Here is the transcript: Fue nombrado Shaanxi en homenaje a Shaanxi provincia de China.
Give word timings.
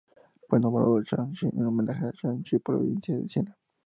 Fue 0.47 0.59
nombrado 0.59 0.99
Shaanxi 1.03 1.45
en 1.49 1.63
homenaje 1.63 2.07
a 2.07 2.11
Shaanxi 2.11 2.57
provincia 2.57 3.15
de 3.15 3.25
China. 3.27 3.55